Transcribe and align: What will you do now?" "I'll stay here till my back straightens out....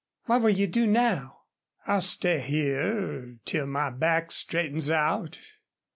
What 0.25 0.41
will 0.41 0.49
you 0.49 0.65
do 0.65 0.87
now?" 0.87 1.41
"I'll 1.85 2.01
stay 2.01 2.39
here 2.39 3.37
till 3.45 3.67
my 3.67 3.91
back 3.91 4.31
straightens 4.31 4.89
out.... 4.89 5.39